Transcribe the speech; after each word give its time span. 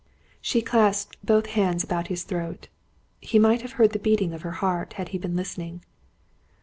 She 0.41 0.63
clasped 0.63 1.23
both 1.23 1.45
hands 1.45 1.83
about 1.83 2.07
his 2.07 2.23
throat. 2.23 2.69
He 3.19 3.37
might 3.37 3.61
have 3.61 3.73
heard 3.73 3.91
the 3.91 3.99
beating 3.99 4.33
of 4.33 4.41
her 4.41 4.53
heart 4.53 4.93
had 4.93 5.09
he 5.09 5.19
been 5.19 5.35
listening. 5.35 5.83